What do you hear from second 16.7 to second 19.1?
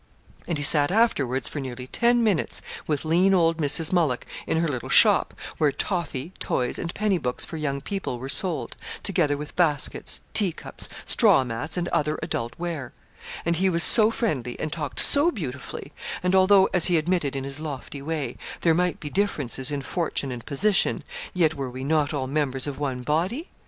as he admitted in his lofty way, 'there might